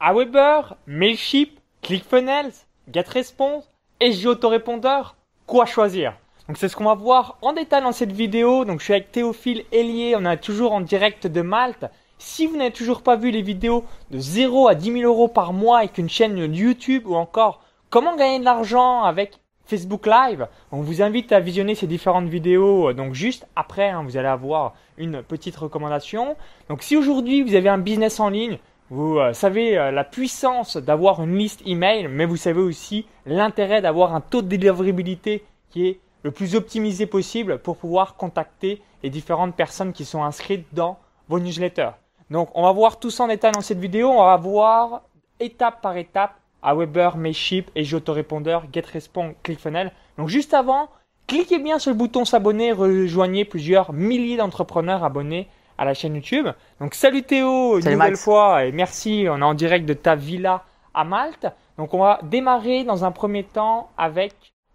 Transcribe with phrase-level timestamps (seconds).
[0.00, 2.52] Aweber, Mailship, ClickFunnels,
[2.92, 3.68] GetResponse
[4.00, 6.14] et Autorépondeur, quoi choisir?
[6.46, 8.64] Donc c'est ce qu'on va voir en détail dans cette vidéo.
[8.64, 11.86] Donc je suis avec Théophile Hélier, on est toujours en direct de Malte.
[12.16, 15.52] Si vous n'avez toujours pas vu les vidéos de 0 à 10 000 euros par
[15.52, 17.60] mois avec une chaîne YouTube ou encore
[17.90, 20.46] comment gagner de l'argent avec Facebook Live.
[20.70, 22.92] On vous invite à visionner ces différentes vidéos.
[22.92, 26.36] Donc juste après, hein, vous allez avoir une petite recommandation.
[26.68, 28.58] Donc si aujourd'hui vous avez un business en ligne,
[28.90, 33.82] vous euh, savez euh, la puissance d'avoir une liste email, mais vous savez aussi l'intérêt
[33.82, 39.10] d'avoir un taux de délivrabilité qui est le plus optimisé possible pour pouvoir contacter les
[39.10, 40.98] différentes personnes qui sont inscrites dans
[41.28, 41.90] vos newsletters.
[42.30, 44.08] Donc on va voir tout ça en détail dans cette vidéo.
[44.08, 45.02] On va voir
[45.38, 49.92] étape par étape à Weber, Mailship et GetRespond, ClickFunnels.
[50.16, 50.88] Donc juste avant,
[51.26, 56.48] cliquez bien sur le bouton s'abonner, rejoignez plusieurs milliers d'entrepreneurs abonnés à la chaîne YouTube.
[56.80, 60.64] Donc salut Théo, une nouvelle fois et merci, on est en direct de ta villa
[60.92, 61.46] à Malte.
[61.78, 64.34] Donc on va démarrer dans un premier temps avec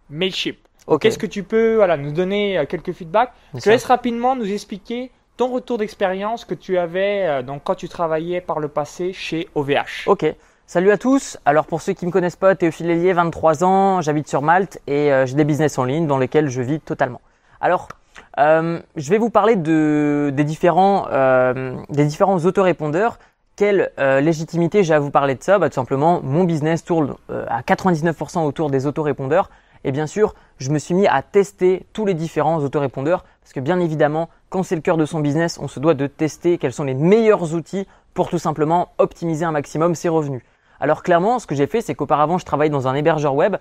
[0.09, 0.59] Mailship.
[0.99, 3.31] Qu'est-ce que tu peux voilà, nous donner euh, quelques feedbacks?
[3.53, 7.75] Je te laisse rapidement nous expliquer ton retour d'expérience que tu avais euh, donc, quand
[7.75, 10.07] tu travaillais par le passé chez OVH.
[10.07, 10.25] Ok.
[10.65, 11.37] Salut à tous.
[11.45, 14.79] Alors pour ceux qui ne me connaissent pas, Théophile Hélier, 23 ans, j'habite sur Malte
[14.87, 17.21] et euh, j'ai des business en ligne dans lesquels je vis totalement.
[17.59, 17.89] Alors
[18.37, 23.19] euh, je vais vous parler de, des différents euh, des différents autorépondeurs.
[23.55, 25.59] Quelle légitimité j'ai à vous parler de ça?
[25.59, 29.51] Bah, Tout simplement, mon business tourne à 99% autour des autorépondeurs.
[29.83, 33.59] Et bien sûr, je me suis mis à tester tous les différents autorépondeurs parce que
[33.59, 36.73] bien évidemment, quand c'est le cœur de son business, on se doit de tester quels
[36.73, 40.41] sont les meilleurs outils pour tout simplement optimiser un maximum ses revenus.
[40.79, 43.57] Alors clairement, ce que j'ai fait, c'est qu'auparavant, je travaillais dans un hébergeur web, euh,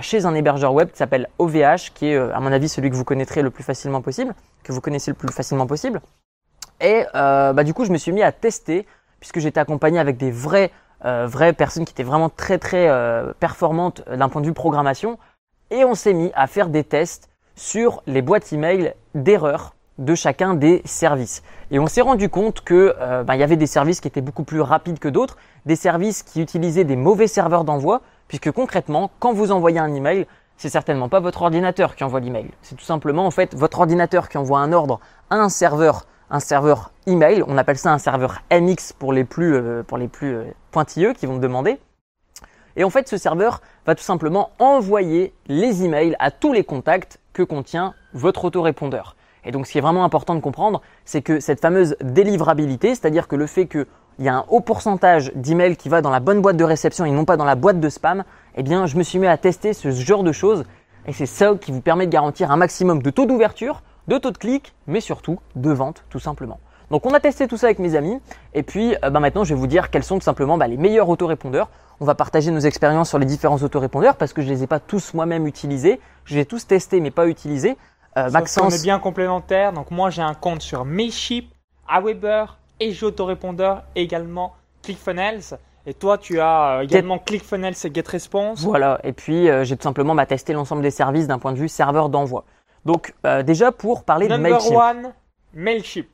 [0.00, 2.96] chez un hébergeur web qui s'appelle OVH, qui est, euh, à mon avis, celui que
[2.96, 6.00] vous connaîtrez le plus facilement possible, que vous connaissez le plus facilement possible.
[6.80, 8.86] Et euh, bah, du coup, je me suis mis à tester,
[9.20, 10.70] puisque j'étais accompagné avec des vraies,
[11.02, 12.90] vraies personnes qui étaient vraiment très très
[13.38, 15.18] performantes d'un point de vue programmation.
[15.70, 20.54] Et on s'est mis à faire des tests sur les boîtes email d'erreurs de chacun
[20.54, 21.42] des services.
[21.70, 24.20] Et on s'est rendu compte que euh, ben, il y avait des services qui étaient
[24.20, 29.10] beaucoup plus rapides que d'autres, des services qui utilisaient des mauvais serveurs d'envoi, puisque concrètement,
[29.18, 30.26] quand vous envoyez un email,
[30.56, 32.50] c'est certainement pas votre ordinateur qui envoie l'email.
[32.62, 35.00] C'est tout simplement en fait votre ordinateur qui envoie un ordre
[35.30, 37.44] à un serveur, un serveur email.
[37.46, 41.12] On appelle ça un serveur MX pour les plus euh, pour les plus euh, pointilleux
[41.12, 41.78] qui vont me demander.
[42.76, 47.18] Et en fait, ce serveur va tout simplement envoyer les emails à tous les contacts
[47.32, 49.16] que contient votre autorépondeur.
[49.46, 53.28] Et donc ce qui est vraiment important de comprendre, c'est que cette fameuse délivrabilité, c'est-à-dire
[53.28, 53.86] que le fait qu'il
[54.18, 57.12] y a un haut pourcentage d'emails qui va dans la bonne boîte de réception et
[57.12, 58.24] non pas dans la boîte de spam,
[58.56, 60.64] eh bien je me suis mis à tester ce genre de choses
[61.06, 64.32] et c'est ça qui vous permet de garantir un maximum de taux d'ouverture, de taux
[64.32, 66.58] de clic, mais surtout de vente tout simplement.
[66.90, 68.18] Donc on a testé tout ça avec mes amis
[68.52, 70.76] et puis euh, bah, maintenant je vais vous dire quels sont tout simplement bah, les
[70.76, 71.70] meilleurs autorépondeurs.
[72.00, 74.66] On va partager nos expériences sur les différents autorépondeurs parce que je ne les ai
[74.66, 77.76] pas tous moi-même utilisés, je les ai tous testés mais pas utilisés.
[78.16, 78.72] Euh, Maxence.
[78.72, 79.72] On est bien complémentaires.
[79.72, 81.52] Donc moi j'ai un compte sur Mailship,
[81.88, 85.58] Aweber et j'autorépondeur également ClickFunnels.
[85.88, 88.60] Et toi, tu as euh, également ClickFunnels et GetResponse.
[88.62, 88.98] Voilà.
[89.04, 91.68] Et puis, euh, j'ai tout simplement bah, testé l'ensemble des services d'un point de vue
[91.68, 92.44] serveur d'envoi.
[92.84, 94.70] Donc, déjà pour parler de Mailchimp.
[94.70, 95.12] Number one,
[95.54, 96.06] Mailchimp.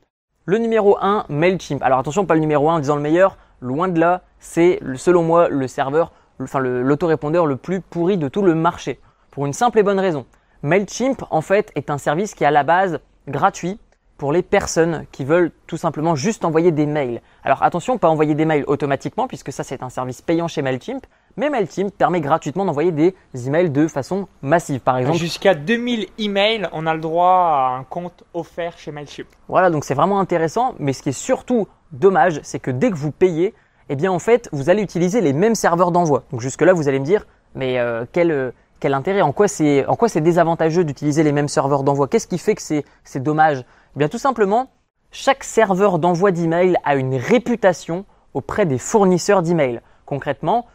[0.45, 1.83] Le numéro 1, Mailchimp.
[1.83, 3.37] Alors attention, pas le numéro 1 en disant le meilleur.
[3.61, 8.43] Loin de là, c'est selon moi le serveur, enfin l'autorépondeur le plus pourri de tout
[8.43, 8.99] le marché.
[9.31, 10.27] Pour une simple et bonne raison.
[10.63, 13.81] Mailchimp, en fait, est un service qui est à la base gratuit
[14.17, 17.21] pour les personnes qui veulent tout simplement juste envoyer des mails.
[17.43, 21.05] Alors attention, pas envoyer des mails automatiquement puisque ça c'est un service payant chez Mailchimp,
[21.37, 24.79] mais Mailchimp permet gratuitement d'envoyer des emails de façon massive.
[24.79, 29.27] Par exemple, jusqu'à 2000 emails, on a le droit à un compte offert chez Mailchimp.
[29.49, 32.97] Voilà, donc c'est vraiment intéressant, mais ce qui est surtout dommage, c'est que dès que
[32.97, 33.55] vous payez,
[33.89, 36.23] eh bien en fait, vous allez utiliser les mêmes serveurs d'envoi.
[36.31, 39.47] Donc jusque là, vous allez me dire, mais euh, quel euh, quel intérêt En quoi
[39.47, 42.09] c'est en quoi c'est désavantageux d'utiliser les mêmes serveurs d'envoi?
[42.09, 43.61] Qu'est-ce qui fait que c'est c'est dommage?
[43.95, 44.71] Eh Bien tout simplement,
[45.13, 48.05] chaque serveur d'envoi d'email a une réputation
[48.35, 49.81] auprès des fournisseurs d'email.
[50.05, 50.67] Concrètement,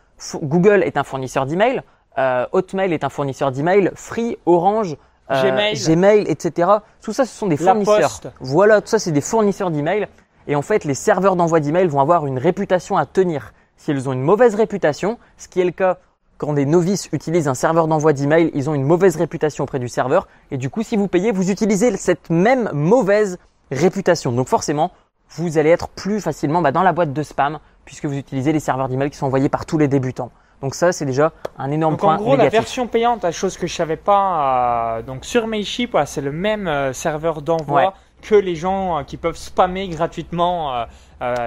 [0.42, 1.81] Google est un fournisseur d'email,
[2.18, 4.95] euh, Hotmail est un fournisseur d'email, Free, Orange,
[5.30, 6.24] euh, Gmail.
[6.30, 6.69] etc.
[7.01, 8.21] Tout ça, ce sont des fournisseurs.
[8.39, 10.07] Voilà, tout ça, c'est des fournisseurs d'email.
[10.48, 13.51] Et en fait, les serveurs d'envoi d'email vont avoir une réputation à tenir.
[13.75, 15.98] Si elles ont une mauvaise réputation, ce qui est le cas
[16.38, 19.89] quand des novices utilisent un serveur d'envoi d'email, ils ont une mauvaise réputation auprès du
[19.89, 20.28] serveur.
[20.51, 23.38] Et du coup, si vous payez, vous utilisez cette même mauvaise
[23.72, 24.31] réputation.
[24.31, 24.92] Donc forcément,
[25.31, 28.60] vous allez être plus facilement bah, dans la boîte de spam puisque vous utilisez les
[28.60, 30.31] serveurs d'email qui sont envoyés par tous les débutants.
[30.62, 33.57] Donc ça, c'est déjà un énorme donc point En gros, la version payante, la chose
[33.57, 38.33] que je savais pas, euh, donc sur Mailchimp, c'est le même euh, serveur d'envoi que
[38.33, 40.86] les gens euh, qui peuvent spammer gratuitement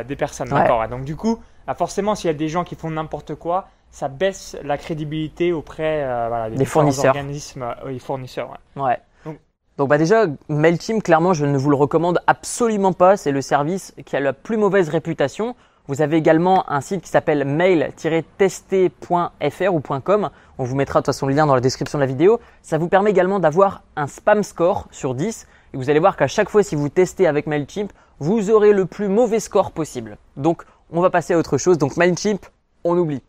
[0.06, 0.48] des personnes.
[0.48, 0.86] D'accord.
[0.88, 4.08] Donc du coup, bah, forcément, s'il y a des gens qui font n'importe quoi, ça
[4.08, 7.16] baisse la crédibilité auprès euh, voilà, des, Des fournisseurs.
[7.16, 8.50] organismes, euh, oui, fournisseurs.
[8.50, 8.82] ouais.
[8.82, 8.98] Ouais.
[9.24, 9.38] Donc-
[9.78, 13.16] Donc bah déjà, MailChimp, clairement, je ne vous le recommande absolument pas.
[13.16, 15.54] C'est le service qui a la plus mauvaise réputation.
[15.88, 20.30] Vous avez également un site qui s'appelle mail-tester.fr ou .com.
[20.58, 22.40] On vous mettra de toute façon le lien dans la description de la vidéo.
[22.62, 25.46] Ça vous permet également d'avoir un spam score sur 10.
[25.72, 28.86] Et vous allez voir qu'à chaque fois, si vous testez avec MailChimp, vous aurez le
[28.86, 30.16] plus mauvais score possible.
[30.36, 30.62] Donc,
[30.92, 31.78] on va passer à autre chose.
[31.78, 32.44] Donc, MailChimp,
[32.84, 33.22] on oublie.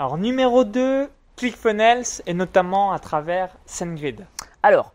[0.00, 4.26] Alors, numéro 2, ClickFunnels et notamment à travers SendGrid.
[4.62, 4.92] Alors,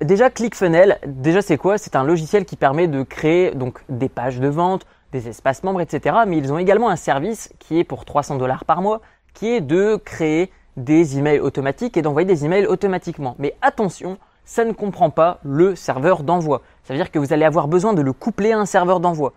[0.00, 1.78] déjà ClickFunnels, déjà c'est quoi?
[1.78, 5.80] C'est un logiciel qui permet de créer donc des pages de vente, des espaces membres,
[5.80, 6.18] etc.
[6.28, 9.00] Mais ils ont également un service qui est pour 300 dollars par mois,
[9.34, 13.34] qui est de créer des emails automatiques et d'envoyer des emails automatiquement.
[13.40, 16.62] Mais attention, ça ne comprend pas le serveur d'envoi.
[16.84, 19.32] Ça veut dire que vous allez avoir besoin de le coupler à un serveur d'envoi.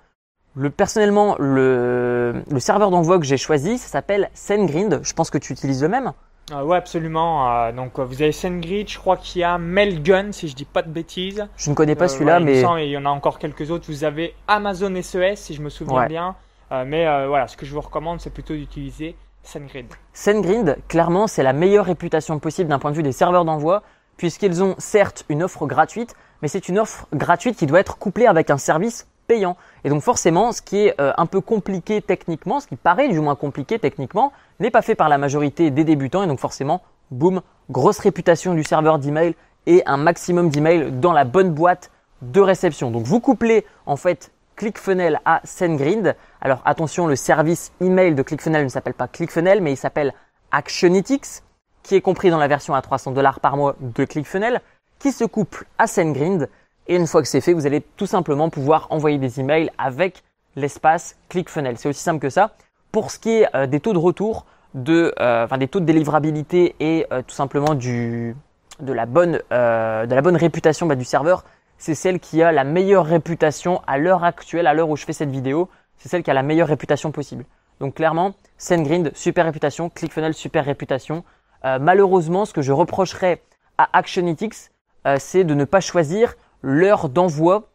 [0.55, 5.00] Le, personnellement, le, le serveur d'envoi que j'ai choisi, ça s'appelle SendGrid.
[5.03, 6.11] Je pense que tu utilises le même.
[6.51, 7.50] Euh, ouais, absolument.
[7.51, 10.65] euh, donc, euh, vous avez SendGrid, je crois qu'il y a Mailgun, si je dis
[10.65, 11.47] pas de bêtises.
[11.57, 13.71] Je ne connais pas Euh, celui-là, ouais, mais et il y en a encore quelques
[13.71, 13.85] autres.
[13.88, 16.07] Vous avez Amazon SES, si je me souviens Ouais.
[16.07, 16.35] bien.
[16.85, 19.85] Mais voilà, ce que je vous recommande, c'est plutôt d'utiliser SendGrid.
[20.13, 23.83] SendGrid, clairement, c'est la meilleure réputation possible d'un point de vue des serveurs d'envoi,
[24.17, 28.25] puisqu'ils ont certes une offre gratuite, mais c'est une offre gratuite qui doit être couplée
[28.25, 29.58] avec un service payant.
[29.84, 33.20] Et donc forcément, ce qui est euh, un peu compliqué techniquement, ce qui paraît du
[33.20, 36.24] moins compliqué techniquement, n'est pas fait par la majorité des débutants.
[36.24, 36.81] Et donc forcément,
[37.12, 39.36] boum, grosse réputation du serveur d'email
[39.66, 41.92] et un maximum d'emails dans la bonne boîte
[42.22, 42.92] de réception.
[42.92, 46.16] Donc vous couplez en fait ClickFunnels à SendGrid.
[46.42, 50.14] Alors attention, le service email de ClickFunnels ne s'appelle pas ClickFunnels, mais il s'appelle
[50.52, 51.44] Actionetics,
[51.81, 54.62] qui est compris dans la version à 300 dollars par mois de ClickFunnels,
[55.00, 56.50] qui se couple à SendGrid.
[56.88, 60.24] Et une fois que c'est fait, vous allez tout simplement pouvoir envoyer des emails avec
[60.56, 61.77] l'espace ClickFunnels.
[61.77, 62.51] C'est aussi simple que ça.
[62.91, 65.85] Pour ce qui est euh, des taux de retour, de, euh, enfin des taux de
[65.85, 68.35] délivrabilité et euh, tout simplement du,
[68.80, 71.44] de la bonne, de la bonne réputation bah, du serveur,
[71.77, 75.13] c'est celle qui a la meilleure réputation à l'heure actuelle, à l'heure où je fais
[75.13, 77.45] cette vidéo, c'est celle qui a la meilleure réputation possible.
[77.79, 81.24] Donc clairement, SendGrid, super réputation, ClickFunnels, super réputation.
[81.63, 83.41] Malheureusement, ce que je reprocherais
[83.77, 84.69] à Actionetics,
[85.06, 87.69] euh, c'est de ne pas choisir l'heure d'envoi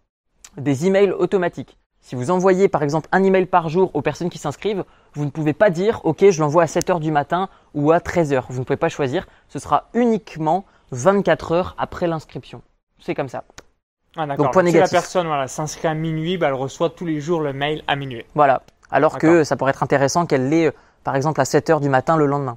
[0.56, 1.79] des emails automatiques.
[2.00, 5.31] Si vous envoyez par exemple un email par jour aux personnes qui s'inscrivent, vous ne
[5.31, 8.46] pouvez pas dire OK, je l'envoie à 7 heures du matin ou à 13 heures.
[8.49, 9.26] Vous ne pouvez pas choisir.
[9.49, 12.62] Ce sera uniquement 24 heures après l'inscription.
[12.99, 13.44] C'est comme ça.
[14.17, 14.26] Ah.
[14.26, 14.93] Donc, point si la négatif.
[14.93, 18.25] personne voilà, s'inscrit à minuit, bah, elle reçoit tous les jours le mail à minuit.
[18.35, 18.62] Voilà.
[18.90, 20.73] Alors que ça pourrait être intéressant qu'elle l'ait euh,
[21.05, 22.56] par exemple à 7 heures du matin le lendemain.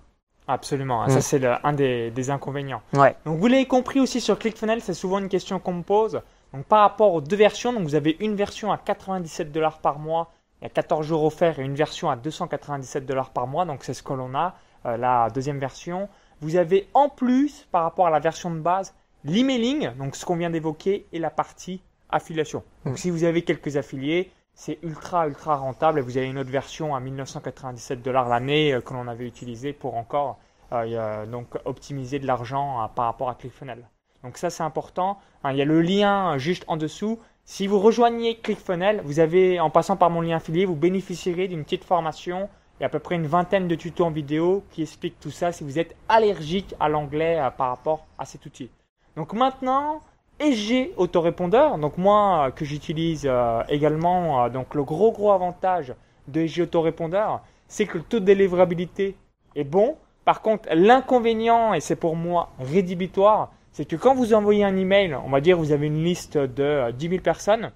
[0.53, 1.01] Absolument.
[1.03, 1.07] hein.
[1.07, 1.12] Mm.
[1.12, 2.81] Ça, c'est un des, des inconvénients.
[2.94, 3.15] Ouais.
[3.25, 6.21] Donc, vous l'avez compris aussi sur ClickFunnels, c'est souvent une question qu'on me pose.
[6.53, 10.00] Donc, par rapport aux deux versions, donc vous avez une version à 97 dollars par
[10.00, 10.31] mois,
[10.62, 13.65] il y a 14 jours offerts, et une version à 297 dollars par mois.
[13.65, 14.56] Donc, c'est ce que l'on a,
[14.86, 16.09] euh, la deuxième version.
[16.42, 18.94] Vous avez en plus, par rapport à la version de base,
[19.24, 22.63] l'emailing, donc ce qu'on vient d'évoquer, et la partie affiliation.
[22.86, 22.97] Donc, Mm.
[22.97, 24.31] si vous avez quelques affiliés,
[24.62, 25.98] c'est ultra, ultra rentable.
[25.98, 29.74] Et vous avez une autre version à 1997 dollars l'année euh, que l'on avait utilisée
[29.74, 30.38] pour encore
[30.72, 33.90] euh, donc optimiser de l'argent euh, par rapport à ClickFunnels.
[34.24, 35.18] Donc ça c'est important.
[35.44, 37.18] Hein, il y a le lien juste en dessous.
[37.44, 41.64] Si vous rejoignez ClickFunnels, vous avez en passant par mon lien affilié, vous bénéficierez d'une
[41.64, 42.48] petite formation
[42.80, 45.64] et à peu près une vingtaine de tutos en vidéo qui expliquent tout ça si
[45.64, 48.69] vous êtes allergique à l'anglais par rapport à cet outil.
[49.16, 50.02] Donc maintenant,
[50.40, 55.94] SG autorépondeur, donc moi euh, que j'utilise euh, également, euh, donc le gros gros avantage
[56.28, 59.16] de SG autorépondeur, c'est que le taux de délivrabilité
[59.56, 59.97] est bon.
[60.26, 65.16] Par contre, l'inconvénient, et c'est pour moi rédhibitoire, c'est que quand vous envoyez un email,
[65.26, 67.71] on va dire vous avez une liste de euh, 10 000 personnes,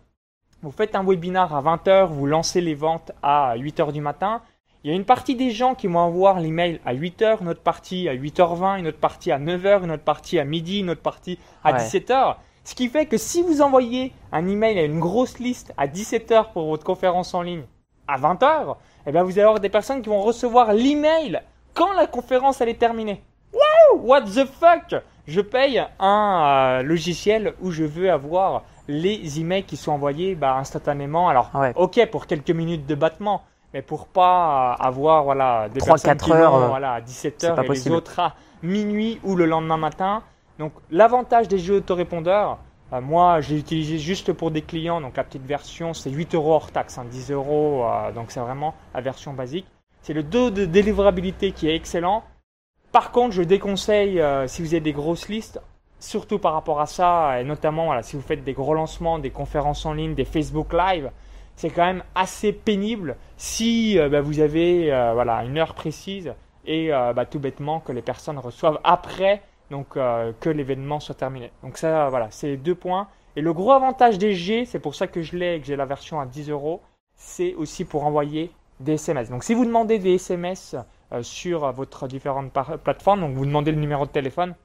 [0.61, 4.41] vous faites un webinar à 20h, vous lancez les ventes à 8h du matin,
[4.85, 7.61] il y a une partie des gens qui vont avoir l'email à 8h, une autre
[7.63, 11.01] partie à 8h20, une autre partie à 9h, une autre partie à midi, une autre
[11.01, 11.79] partie à Ouais.
[11.79, 12.35] 17h.
[12.63, 16.51] Ce qui fait que si vous envoyez un email à une grosse liste à 17h
[16.53, 17.63] pour votre conférence en ligne
[18.07, 18.75] à 20h,
[19.07, 21.41] eh ben vous allez avoir des personnes qui vont recevoir l'email
[21.73, 23.23] quand la conférence elle est terminée.
[23.53, 29.63] Wow, what the fuck Je paye un euh, logiciel où je veux avoir les emails
[29.63, 31.27] qui sont envoyés bah, instantanément.
[31.27, 31.73] Alors, Ouais.
[31.75, 33.41] ok pour quelques minutes de battement,
[33.75, 36.93] mais pour pas euh, avoir voilà des Trois, personnes quatre qui heures, vont, euh, voilà
[36.93, 37.95] à c'est 17h pas et les possible.
[37.95, 40.23] autres à minuit ou le lendemain matin.
[40.59, 42.57] Donc l'avantage des jeux autorépondeurs,
[42.93, 46.53] euh, moi j'ai utilisé juste pour des clients, donc la petite version c'est 8 euros
[46.53, 49.67] hors taxe, hein, 10 euros, euh, donc c'est vraiment la version basique.
[50.01, 52.23] C'est le taux de délivrabilité qui est excellent.
[52.93, 55.59] Par contre, je déconseille euh, si vous avez des grosses listes,
[55.99, 59.31] surtout par rapport à ça, et notamment voilà, si vous faites des gros lancements, des
[59.31, 61.11] conférences en ligne, des Facebook Live,
[61.55, 66.33] c'est quand même assez pénible si bah, vous avez voilà, une heure précise
[66.65, 71.51] et bah, tout bêtement que les personnes reçoivent après donc que l'événement soit terminé.
[71.63, 73.07] Donc ça, voilà, c'est deux points.
[73.35, 75.75] Et le gros avantage des G, c'est pour ça que je l'ai et que j'ai
[75.75, 76.81] la version à 10 euros,
[77.15, 79.29] c'est aussi pour envoyer des SMS.
[79.29, 80.75] Donc si vous demandez des SMS
[81.11, 82.51] euh, sur votre différentes
[82.83, 84.55] plateformes, donc vous demandez le numéro de téléphone,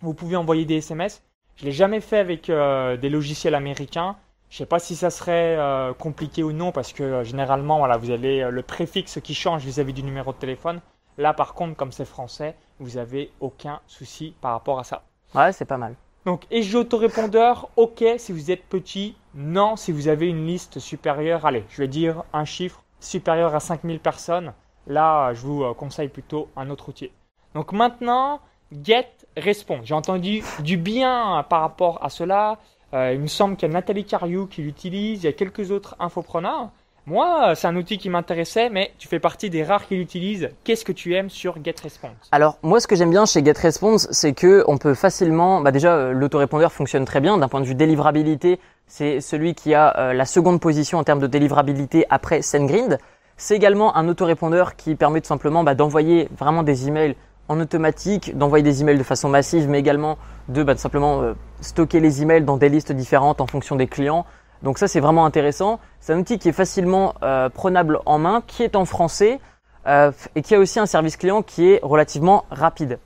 [0.00, 1.22] vous pouvez envoyer des SMS.
[1.56, 4.16] Je l'ai jamais fait avec euh, des logiciels américains.
[4.56, 7.98] Je ne sais pas si ça serait euh, compliqué ou non parce que généralement voilà,
[7.98, 10.80] vous avez le préfixe qui change vis-à-vis -vis du numéro de téléphone.
[11.18, 15.02] Là par contre, comme c'est français, vous n'avez aucun souci par rapport à ça.
[15.34, 15.94] Ouais, c'est pas mal.
[16.24, 20.78] Donc, et j'ai autorépondeur, ok si vous êtes petit, non si vous avez une liste
[20.78, 24.54] supérieure, allez, je vais dire un chiffre supérieur à 5000 personnes.
[24.86, 27.10] Là, je vous euh, conseille plutôt un autre outil.
[27.52, 28.40] Donc maintenant,
[28.72, 29.84] Get Response.
[29.84, 32.58] J'ai entendu du bien par rapport à cela.
[32.94, 35.70] Euh, il me semble qu'il y a Nathalie Cariou qui l'utilise, il y a quelques
[35.70, 36.70] autres infopreneurs.
[37.08, 40.50] Moi, c'est un outil qui m'intéressait, mais tu fais partie des rares qui l'utilisent.
[40.64, 44.32] Qu'est-ce que tu aimes sur GetResponse Alors, moi, ce que j'aime bien chez GetResponse, c'est
[44.32, 47.76] que on peut facilement, bah déjà, euh, l'autorépondeur fonctionne très bien d'un point de vue
[47.76, 48.58] délivrabilité.
[48.88, 52.98] C'est celui qui a euh, la seconde position en termes de délivrabilité après SendGrid.
[53.36, 57.14] C'est également un autorépondeur qui permet tout simplement bah, d'envoyer vraiment des emails
[57.48, 62.00] en automatique, d'envoyer des emails de façon massive, mais également de bah, simplement euh, stocker
[62.00, 64.26] les emails dans des listes différentes en fonction des clients.
[64.62, 65.80] Donc ça c'est vraiment intéressant.
[66.00, 69.40] C'est un outil qui est facilement euh, prenable en main, qui est en français
[69.86, 72.98] euh, et qui a aussi un service client qui est relativement rapide,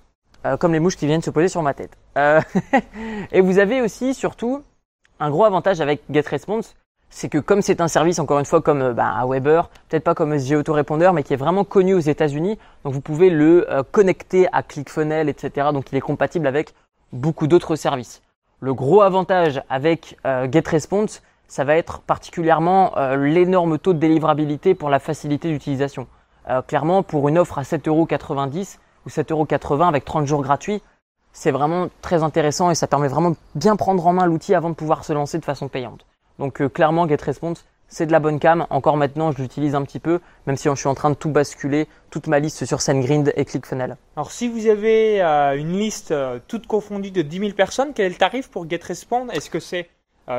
[0.47, 1.97] euh, comme les mouches qui viennent se poser sur ma tête.
[3.33, 4.63] et vous avez aussi surtout
[5.21, 6.75] un gros avantage avec GetResponse,
[7.11, 10.15] c'est que comme c'est un service encore une fois comme bah, un Weber, peut-être pas
[10.15, 14.49] comme SG Autorépondeur, mais qui est vraiment connu aux États-Unis, donc vous pouvez le connecter
[14.53, 15.69] à ClickFunnels, etc.
[15.73, 16.73] Donc il est compatible avec
[17.13, 18.23] beaucoup d'autres services.
[18.61, 24.89] Le gros avantage avec GetResponse, ça va être particulièrement euh, l'énorme taux de délivrabilité pour
[24.89, 26.07] la facilité d'utilisation.
[26.49, 30.81] Euh, clairement, pour une offre à 7,90€ ou 7,80€ avec 30 jours gratuits,
[31.33, 34.71] c'est vraiment très intéressant et ça permet vraiment de bien prendre en main l'outil avant
[34.71, 36.07] de pouvoir se lancer de façon payante.
[36.41, 38.67] Donc euh, clairement, GetResponse, c'est de la bonne cam.
[38.71, 40.19] Encore maintenant, je l'utilise un petit peu,
[40.49, 43.45] même si je suis en train de tout basculer, toute ma liste sur SendGrid et
[43.45, 43.97] ClickFunnels.
[44.17, 46.13] Alors si vous avez une liste
[46.49, 49.89] toute confondue de 10 000 personnes, quel est le tarif pour GetResponse Est-ce que c'est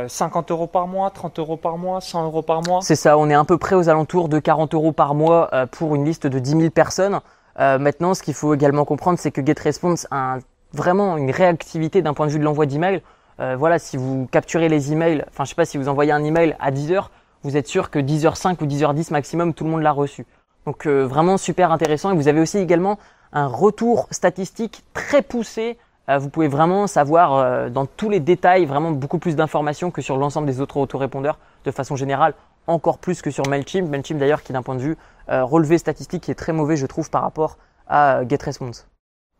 [0.08, 2.79] 50 euh, euros par mois, 30 euros par mois, 100 euros par mois?
[2.81, 5.65] C'est ça, on est à peu près aux alentours de 40 euros par mois euh,
[5.65, 7.20] pour une liste de 10 000 personnes.
[7.60, 10.38] Euh, maintenant, ce qu'il faut également comprendre, c'est que GetResponse a
[10.74, 12.65] vraiment une réactivité d'un point de vue de l'envoi
[13.41, 13.57] d'emails.
[13.57, 16.55] voilà, si vous capturez les emails, enfin je sais pas si vous envoyez un email
[16.60, 17.12] à 10 heures,
[17.43, 20.25] vous êtes sûr que 10h05 ou 10h10 maximum, tout le monde l'a reçu.
[20.65, 22.12] Donc vraiment super intéressant.
[22.12, 23.00] Et vous avez aussi également
[23.33, 25.77] un retour statistique très poussé
[26.10, 30.01] euh, vous pouvez vraiment savoir euh, dans tous les détails vraiment beaucoup plus d'informations que
[30.01, 32.33] sur l'ensemble des autres autorépondeurs de façon générale,
[32.67, 33.88] encore plus que sur Mailchimp.
[33.88, 34.98] Mailchimp d'ailleurs qui d'un point de vue
[35.29, 37.57] euh, relevé statistique est très mauvais je trouve par rapport
[37.88, 38.88] à GetResponse.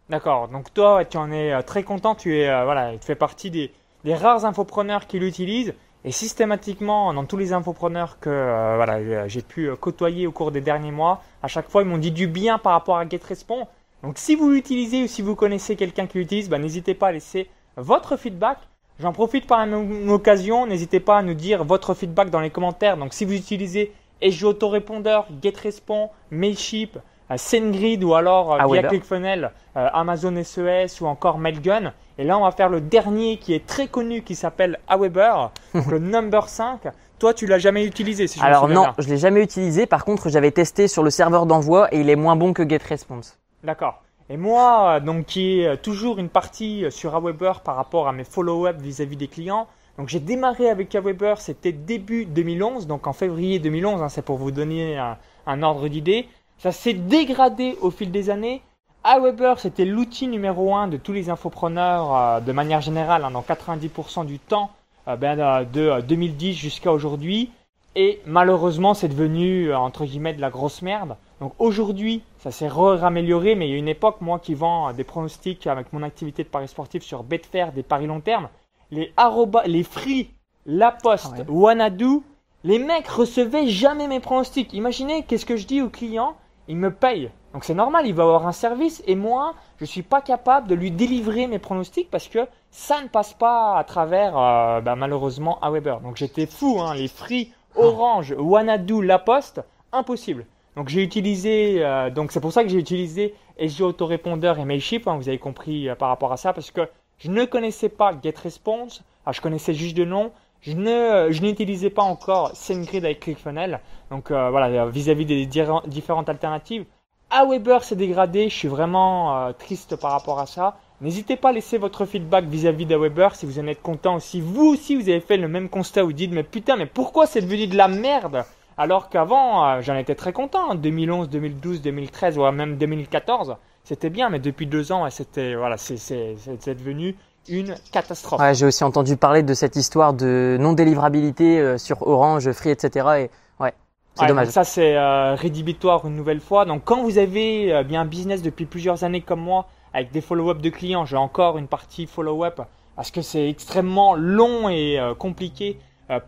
[0.10, 3.72] D'accord, donc toi tu en es très content, tu es voilà, tu fais partie des,
[4.04, 8.30] des rares infopreneurs qui l'utilisent et systématiquement dans tous les infopreneurs que
[8.76, 12.12] voilà, j'ai pu côtoyer au cours des derniers mois, à chaque fois ils m'ont dit
[12.12, 13.68] du bien par rapport à GetResponse
[14.04, 17.12] donc si vous l'utilisez ou si vous connaissez quelqu'un qui l'utilise, bah, n'hésitez pas à
[17.12, 18.58] laisser votre feedback.
[19.00, 22.98] J'en profite par une occasion, n'hésitez pas à nous dire votre feedback dans les commentaires.
[22.98, 27.00] Donc si vous utilisez SG Autorépondeur, GetResponse, Mailchimp, euh,
[27.38, 31.94] SendGrid ou alors euh, ah via ClickFunnels, euh, Amazon SES ou encore Mailgun.
[32.18, 36.00] Et là, on va faire le dernier qui est très connu qui s'appelle Aweber, le
[36.00, 36.82] number 5.
[37.20, 39.86] Toi, tu l'as jamais utilisé si je Alors non, je l'ai jamais utilisé.
[39.86, 43.38] Par contre, j'avais testé sur le serveur d'envoi et il est moins bon que GetResponse.
[43.64, 44.02] D'accord.
[44.30, 48.78] Et moi, donc qui est toujours une partie sur Aweber par rapport à mes follow-up
[48.80, 49.68] vis-à-vis des clients.
[49.98, 54.38] Donc j'ai démarré avec Aweber, c'était début 2011, donc en février 2011, hein, c'est pour
[54.38, 54.98] vous donner
[55.46, 56.28] un, ordre d'idée.
[56.62, 58.62] Ça s'est dégradé au fil des années.
[59.04, 63.42] Aweber, c'était l'outil numéro un de tous les infopreneurs euh, de manière générale, hein, dans
[63.42, 64.70] 90% du temps,
[65.08, 67.50] euh, ben, euh, de 2010 jusqu'à aujourd'hui.
[67.96, 71.16] Et malheureusement, c'est devenu, entre guillemets, de la grosse merde.
[71.40, 72.70] Donc aujourd'hui, ça s'est
[73.02, 76.44] amélioré, mais il y a une époque, moi qui vends des pronostics avec mon activité
[76.44, 78.50] de paris sportif sur Betfair, des paris long terme,
[78.92, 80.30] les arroba, les free,
[80.68, 82.20] la poste, ah Wanadu,
[82.64, 84.72] les mecs recevaient jamais mes pronostics.
[84.74, 86.36] Imaginez qu'est-ce que je dis au client,
[86.68, 87.32] il me paye.
[87.54, 90.76] Donc c'est normal, il va avoir un service et moi, je suis pas capable de
[90.76, 95.60] lui délivrer mes pronostics parce que ça ne passe pas à travers euh, bah, malheureusement
[95.60, 96.00] à Weber.
[96.00, 100.46] Donc j'étais fou, hein, les free, Orange, Wanadu, La Poste, impossible.
[100.76, 105.08] Donc j'ai utilisé, euh, donc c'est pour ça que j'ai utilisé SG Autorépondeur et Mailchimp,
[105.08, 106.88] hein, vous avez compris euh, par rapport à ça, parce que
[107.18, 111.90] je ne connaissais pas GetResponse, ah, je connaissais juste de nom, je ne, je n'utilisais
[111.90, 113.80] pas encore SendGrid avec ClickFunnels.
[114.10, 116.86] Donc euh, voilà, vis-à-vis des différentes alternatives.
[117.32, 120.78] Aweber s'est dégradé, je suis vraiment euh, triste par rapport à ça.
[121.00, 124.42] N'hésitez pas à laisser votre feedback vis-à-vis d'Aweber si vous en êtes content aussi.
[124.42, 127.42] Vous aussi, vous avez fait le même constat, vous dites, mais putain, mais pourquoi c'est
[127.42, 128.44] devenu de la merde?
[128.78, 134.30] Alors qu'avant, euh, j'en étais très content, 2011, 2012, 2013, voire même 2014, c'était bien,
[134.30, 137.16] mais depuis deux ans, c'était, voilà, c'est, c'est, c'est devenu
[137.48, 138.40] une catastrophe.
[138.40, 143.08] Ouais, j'ai aussi entendu parler de cette histoire de non-délivrabilité euh, sur Orange, Free, etc.
[143.18, 143.74] Et ouais,
[144.16, 144.50] c'est dommage.
[144.50, 146.66] Ça, c'est euh, rédhibitoire une nouvelle fois.
[146.66, 150.22] Donc, quand vous avez euh, bien un business depuis plusieurs années comme moi, avec des
[150.22, 152.62] follow-up de clients, j'ai encore une partie follow-up
[152.96, 155.80] parce que c'est extrêmement long et compliqué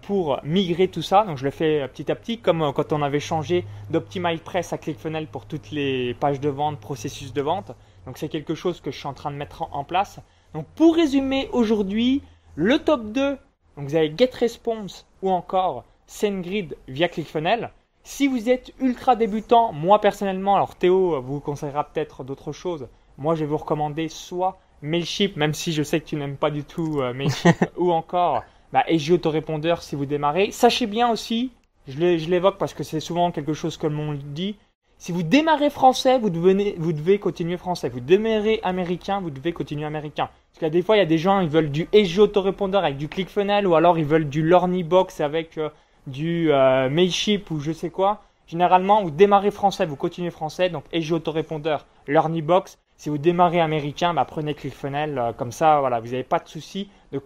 [0.01, 1.23] pour migrer tout ça.
[1.23, 5.27] Donc, je le fais petit à petit, comme quand on avait changé d'OptimizePress à ClickFunnels
[5.27, 7.71] pour toutes les pages de vente, processus de vente.
[8.05, 10.19] Donc, c'est quelque chose que je suis en train de mettre en place.
[10.53, 12.21] Donc pour résumer aujourd'hui,
[12.55, 13.37] le top 2,
[13.77, 17.71] donc vous avez GetResponse ou encore SendGrid via ClickFunnels.
[18.03, 22.87] Si vous êtes ultra débutant, moi personnellement, alors Théo vous conseillera peut-être d'autres choses.
[23.17, 26.51] Moi, je vais vous recommander soit Mailchimp, même si je sais que tu n'aimes pas
[26.51, 28.43] du tout euh, Mailchimp, ou encore
[28.73, 30.51] bah, Autorépondeur si vous démarrez.
[30.51, 31.51] Sachez bien aussi,
[31.87, 34.57] je l'évoque parce que c'est souvent quelque chose que le monde dit,
[35.03, 37.89] si vous démarrez français, vous devez, vous devez continuer français.
[37.89, 40.27] Vous démarrez américain, vous devez continuer américain.
[40.27, 42.19] Parce qu'il y a des fois, il y a des gens, ils veulent du SG
[42.19, 45.67] autorépondeur avec du ClickFunnels ou alors ils veulent du LearnyBox avec euh,
[46.07, 48.21] du euh, Mailchimp ou je sais quoi.
[48.47, 52.77] Généralement, vous démarrez français, vous continuez français, donc SG autorépondeur, LearnyBox.
[52.95, 55.17] Si vous démarrez américain, bah, prenez ClickFunnels.
[55.17, 57.19] Euh, comme ça, voilà, vous n'avez pas de souci de,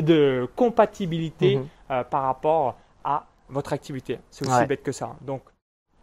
[0.00, 2.04] de compatibilité mhm.
[2.10, 4.18] par rapport à votre activité.
[4.32, 5.14] C'est aussi bête que ça.
[5.20, 5.42] Donc,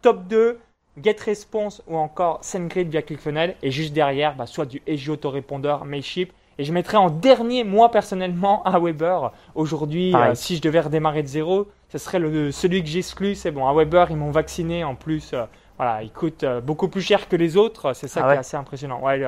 [0.00, 0.58] top 2,
[1.02, 6.30] GetResponse ou encore SendGrid via ClickFunnels et juste derrière, bah, soit du SG autorépondeur, Mailchimp.
[6.58, 9.30] Et je mettrai en dernier, moi personnellement, Aweber.
[9.54, 13.36] Aujourd'hui, euh, si je devais redémarrer de zéro, ce serait le, celui que j'exclus.
[13.36, 14.82] C'est bon, Aweber, ils m'ont vacciné.
[14.82, 15.44] En plus, euh,
[15.76, 17.92] voilà, il coûte euh, beaucoup plus cher que les autres.
[17.92, 19.00] C'est ça ah qui est assez impressionnant.
[19.00, 19.24] Ouais,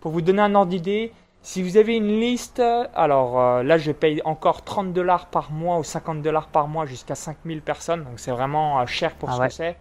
[0.00, 2.62] pour vous donner un ordre d'idée, si vous avez une liste,
[2.94, 7.14] alors là, je paye encore 30 dollars par mois ou 50 dollars par mois jusqu'à
[7.14, 8.04] 5000 personnes.
[8.04, 9.76] Donc c'est vraiment cher pour ah ce que c'est.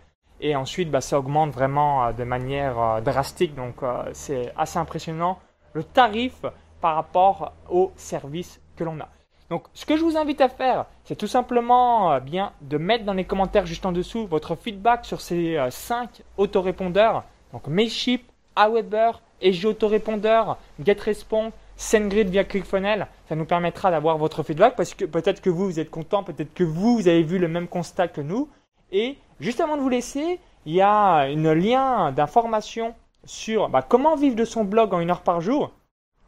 [0.46, 3.56] Et ensuite, bah, ça augmente vraiment euh, de manière euh, drastique.
[3.56, 5.40] Donc, euh, c'est assez impressionnant
[5.72, 6.42] le tarif
[6.82, 9.08] par rapport au service que l'on a.
[9.50, 13.14] Donc, ce que je vous invite à faire, c'est tout simplement bien de mettre dans
[13.14, 17.24] les commentaires juste en dessous votre feedback sur ces 5 autorépondeurs.
[17.54, 18.22] Donc, Mailchimp,
[18.56, 23.08] Aweber, EG Autorépondeur, GetResponse, SendGrid via ClickFunnels.
[23.30, 26.54] Ça nous permettra d'avoir votre feedback parce que peut-être que vous, vous êtes content, peut-être
[26.54, 28.50] que vous, vous avez vu le même constat que nous.
[28.94, 32.94] Et juste avant de vous laisser, il y a un lien d'information
[33.26, 35.72] sur bah, comment vivre de son blog en une heure par jour.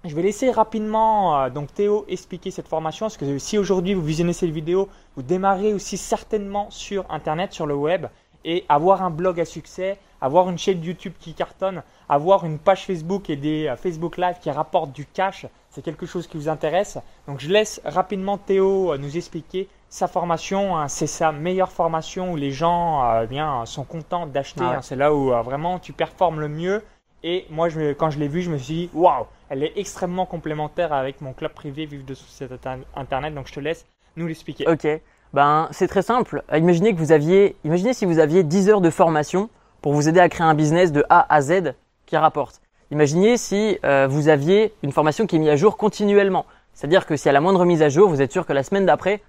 [0.04, 4.04] Je vais laisser rapidement euh, donc Théo expliquer cette formation parce que si aujourd'hui vous
[4.04, 8.08] visionnez cette vidéo, vous démarrez aussi certainement sur Internet, sur le web
[8.44, 12.86] et avoir un blog à succès, avoir une chaîne YouTube qui cartonne, avoir une page
[12.86, 16.50] Facebook et des euh, Facebook Live qui rapportent du cash, c'est quelque chose qui vous
[16.50, 16.98] intéresse.
[17.28, 22.34] Donc je laisse rapidement Théo euh, nous expliquer sa formation, hein, c'est sa meilleure formation
[22.34, 24.64] où les gens euh, eh bien, sont contents d'acheter.
[24.64, 24.82] Ah hein.
[24.82, 26.84] c'est là où euh, vraiment tu performes le mieux.
[27.24, 30.26] Et moi, je, quand je l'ai vu, je me suis dit, waouh, elle est extrêmement
[30.26, 32.52] complémentaire avec mon club privé Vive de cet
[32.96, 33.34] Internet.
[33.34, 34.68] Donc, je te laisse nous l'expliquer.
[34.68, 34.88] Ok.
[35.34, 36.44] Ben, c'est très simple.
[36.54, 39.50] Imaginez que vous aviez, imaginez si vous aviez 10 heures de formation
[39.82, 41.74] pour vous aider à créer un business de A à Z
[42.06, 42.62] qui rapporte.
[42.92, 46.46] Imaginez si euh, vous aviez une formation qui est mise à jour continuellement.
[46.74, 48.86] C'est-à-dire que si à la moindre mise à jour, vous êtes sûr que la semaine
[48.86, 49.22] d'après,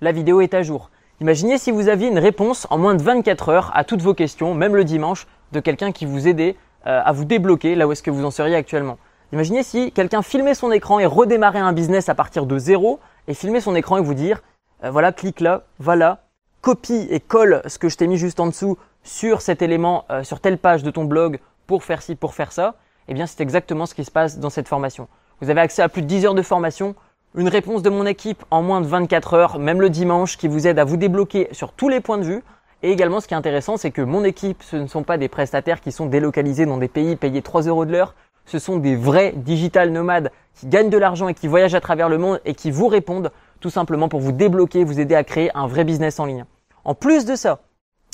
[0.00, 0.90] la vidéo est à jour.
[1.20, 4.54] Imaginez si vous aviez une réponse en moins de 24 heures à toutes vos questions,
[4.54, 6.56] même le dimanche, de quelqu'un qui vous aidait
[6.86, 8.98] euh, à vous débloquer là où est-ce que vous en seriez actuellement.
[9.32, 13.34] Imaginez si quelqu'un filmait son écran et redémarrait un business à partir de zéro et
[13.34, 14.42] filmait son écran et vous dire
[14.84, 16.26] euh, voilà, clique là, va là,
[16.60, 20.22] copie et colle ce que je t'ai mis juste en dessous sur cet élément, euh,
[20.22, 22.74] sur telle page de ton blog pour faire ci, pour faire ça.
[23.08, 25.08] Eh bien, c'est exactement ce qui se passe dans cette formation.
[25.40, 26.94] Vous avez accès à plus de 10 heures de formation
[27.36, 30.66] une réponse de mon équipe en moins de 24 heures, même le dimanche, qui vous
[30.66, 32.42] aide à vous débloquer sur tous les points de vue.
[32.82, 35.28] Et également, ce qui est intéressant, c'est que mon équipe, ce ne sont pas des
[35.28, 38.14] prestataires qui sont délocalisés dans des pays payés 3 euros de l'heure.
[38.46, 42.08] Ce sont des vrais digital nomades qui gagnent de l'argent et qui voyagent à travers
[42.08, 45.50] le monde et qui vous répondent tout simplement pour vous débloquer, vous aider à créer
[45.54, 46.44] un vrai business en ligne.
[46.84, 47.58] En plus de ça,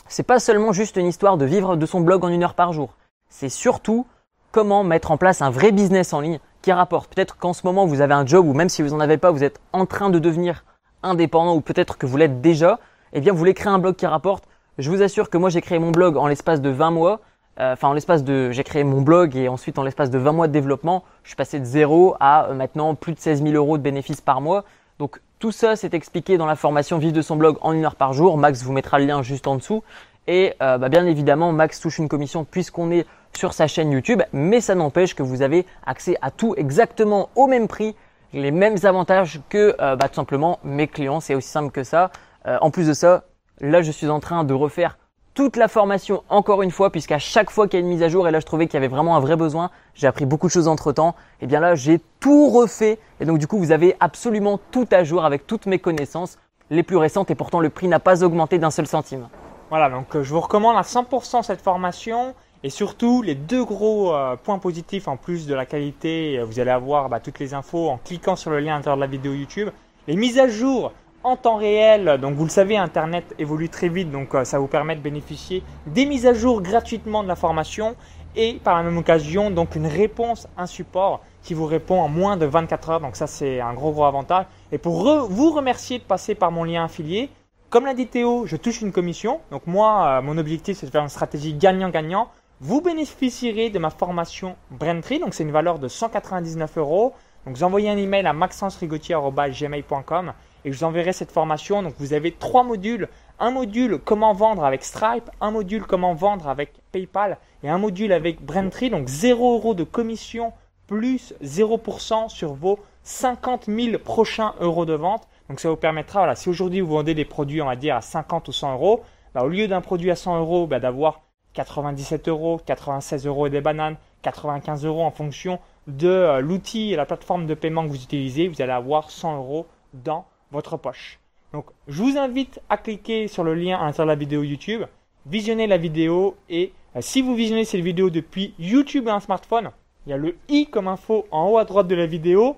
[0.09, 2.73] c'est pas seulement juste une histoire de vivre de son blog en une heure par
[2.73, 2.97] jour.
[3.29, 4.07] C'est surtout
[4.51, 7.15] comment mettre en place un vrai business en ligne qui rapporte.
[7.15, 9.31] Peut-être qu'en ce moment, vous avez un job ou même si vous n'en avez pas,
[9.31, 10.65] vous êtes en train de devenir
[11.03, 12.79] indépendant ou peut-être que vous l'êtes déjà,
[13.13, 14.45] eh bien, vous voulez créer un blog qui rapporte.
[14.79, 17.21] Je vous assure que moi, j'ai créé mon blog en l'espace de 20 mois.
[17.61, 20.33] Euh, enfin, en l'espace de, j'ai créé mon blog et ensuite en l'espace de 20
[20.33, 23.55] mois de développement, je suis passé de zéro à euh, maintenant plus de 16 000
[23.55, 24.65] euros de bénéfices par mois.
[24.99, 27.97] Donc, Tout ça, c'est expliqué dans la formation Vive de son blog en une heure
[27.97, 28.39] par jour.
[28.39, 29.83] Max vous mettra le lien juste en dessous.
[30.29, 34.23] Et euh, bah, bien évidemment, Max touche une commission puisqu'on est sur sa chaîne YouTube,
[34.33, 37.97] mais ça n'empêche que vous avez accès à tout exactement au même prix,
[38.33, 41.21] les mêmes avantages que euh, bah, tout simplement mes clients.
[41.21, 42.11] C'est aussi simple que ça.
[42.47, 43.25] Euh, en plus de ça,
[43.61, 44.97] là, je suis en train de refaire
[45.35, 48.09] toute la formation encore une fois, puisqu'à chaque fois qu'il y a une mise à
[48.09, 50.47] jour, et là je trouvais qu'il y avait vraiment un vrai besoin, j'ai appris beaucoup
[50.47, 53.73] de choses entre temps, et bien là j'ai tout refait, et donc du coup vous
[53.73, 56.39] avez absolument tout à jour avec toutes mes connaissances
[56.71, 59.29] les plus récentes, et pourtant le prix n'a pas augmenté d'un seul centime.
[59.71, 62.35] Voilà, donc euh, je vous recommande à 100% cette formation.
[62.65, 66.61] Et surtout, les deux gros euh, points positifs en plus de la qualité, euh, vous
[66.61, 69.09] allez avoir bah, toutes les infos en cliquant sur le lien à l'intérieur de la
[69.09, 69.69] vidéo YouTube.
[70.07, 70.93] Les mises à jour
[71.25, 74.97] en temps réel, donc vous le savez, Internet évolue très vite, donc ça vous permet
[74.97, 77.95] de bénéficier des mises à jour gratuitement de la formation
[78.35, 82.37] et par la même occasion, donc une réponse, un support qui vous répond en moins
[82.37, 83.01] de 24 heures.
[83.01, 84.47] Donc ça, c'est un gros gros avantage.
[84.71, 87.31] Et pour vous remercier de passer par mon lien affilié,
[87.71, 89.41] comme l'a dit Théo, je touche une commission.
[89.51, 92.29] Donc moi, euh, mon objectif, c'est de faire une stratégie gagnant-gagnant.
[92.65, 95.19] Vous bénéficierez de ma formation Braintree.
[95.19, 97.13] Donc c'est une valeur de 199 euros.
[97.45, 100.33] Donc vous envoyez un email à maxence-rigotier.gmail.com
[100.65, 101.83] et je vous enverrai cette formation.
[101.83, 103.09] Donc vous avez trois modules.
[103.41, 108.13] Un module comment vendre avec Stripe, un module comment vendre avec PayPal et un module
[108.13, 108.91] avec Braintree.
[108.91, 110.53] Donc 0 euros de commission
[110.87, 115.27] plus 0% sur vos 50 000 prochains euros de vente.
[115.49, 118.03] Donc ça vous permettra, voilà, si aujourd'hui vous vendez des produits, on va dire, à
[118.03, 119.03] 50 ou 100 euros,
[119.35, 121.23] bah, au lieu d'un produit à 100 euros, bah, d'avoir
[121.55, 126.97] 97 euros, 96 euros et des bananes, 95 euros en fonction de euh, l'outil et
[126.97, 131.19] la plateforme de paiement que vous utilisez, vous allez avoir 100 euros dans votre poche.
[131.53, 134.85] Donc je vous invite à cliquer sur le lien à l'intérieur de la vidéo YouTube,
[135.27, 139.71] visionner la vidéo et euh, si vous visionnez cette vidéo depuis YouTube et un smartphone,
[140.07, 142.57] il y a le i comme info en haut à droite de la vidéo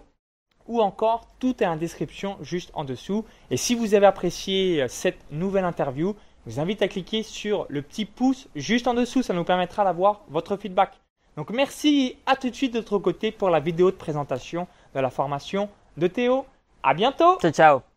[0.67, 3.25] ou encore tout est en description juste en dessous.
[3.51, 6.15] Et si vous avez apprécié euh, cette nouvelle interview,
[6.47, 9.85] je vous invite à cliquer sur le petit pouce juste en dessous, ça nous permettra
[9.85, 11.01] d'avoir votre feedback.
[11.37, 15.01] Donc merci à tout de suite de votre côté pour la vidéo de présentation de
[15.01, 16.45] la formation de Théo.
[16.83, 17.39] À bientôt.
[17.41, 17.94] Ciao ciao.